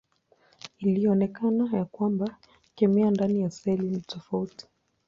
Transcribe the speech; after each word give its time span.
Ilionekana 0.79 1.69
ya 1.77 1.85
kwamba 1.85 2.37
kemia 2.75 3.11
ndani 3.11 3.41
ya 3.41 3.49
seli 3.51 3.89
ni 3.89 4.01
tofauti. 4.01 4.67